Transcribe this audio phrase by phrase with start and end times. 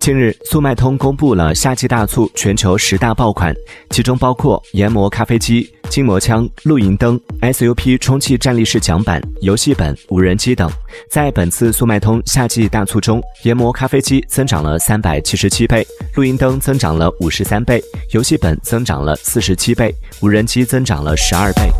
[0.00, 3.54] 近日，速卖通公布了夏季大促全球十大爆款，
[3.90, 10.70] 其中包括研磨咖啡机、筋膜枪、露营灯、SUP 充气站立式桨板、游戏本、无人机等。
[11.10, 21.70] 在本次速卖通夏季大促中，研磨咖啡机增长了三百七十七倍，露营灯增长了五十三倍，游戏本增长了四十七倍，无人机增长了十二倍。